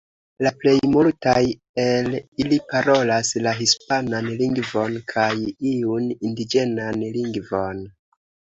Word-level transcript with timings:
La 0.45 0.51
plej 0.61 0.71
multaj 0.93 1.41
el 1.83 2.07
ili 2.45 2.59
parolas 2.71 3.31
la 3.49 3.53
hispanan 3.59 4.31
lingvon 4.41 4.99
kaj 5.15 5.29
iun 5.75 6.09
indiĝenan 6.31 7.05
lingvon. 7.21 7.89